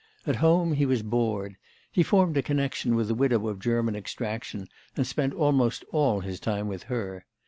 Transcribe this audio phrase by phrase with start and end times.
[0.25, 1.57] At home he was bored;
[1.91, 6.39] he formed a connection with a widow of German extraction, and spent almost all his
[6.39, 7.27] time with her.